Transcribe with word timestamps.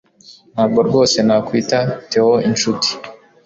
Ntabwo 0.53 0.79
rwose 0.87 1.17
nakwita 1.27 1.77
Theo 2.11 2.33
inshuti 2.49 2.89